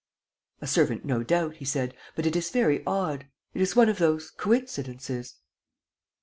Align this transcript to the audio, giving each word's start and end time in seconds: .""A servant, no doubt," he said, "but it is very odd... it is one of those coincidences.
.""A 0.61 0.65
servant, 0.65 1.05
no 1.05 1.21
doubt," 1.21 1.57
he 1.57 1.65
said, 1.65 1.93
"but 2.15 2.25
it 2.25 2.35
is 2.35 2.49
very 2.49 2.83
odd... 2.87 3.27
it 3.53 3.61
is 3.61 3.75
one 3.75 3.87
of 3.87 3.99
those 3.99 4.31
coincidences. 4.31 5.35